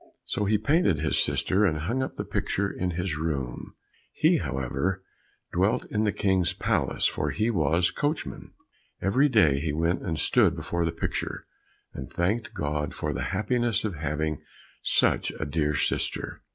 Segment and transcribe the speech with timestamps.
[0.25, 3.75] So he painted his sister and hung up the picture in his room;
[4.11, 5.03] he, however,
[5.53, 8.51] dwelt in the King's palace, for he was his coachman.
[8.99, 11.45] Every day he went and stood before the picture,
[11.93, 14.41] and thanked God for the happiness of having
[14.81, 16.41] such a dear sister.